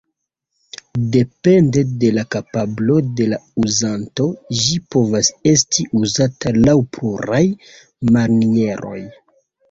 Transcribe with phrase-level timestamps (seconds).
[1.15, 4.25] Depende de la kapablo de la uzanto,
[4.61, 7.43] ĝi povas esti uzata laŭ pluraj
[8.17, 8.99] manieroj.